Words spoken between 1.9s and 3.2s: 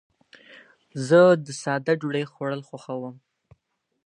ډوډۍ خوړل خوښوم.